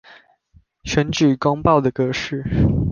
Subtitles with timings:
[0.83, 2.43] 選舉公報的格式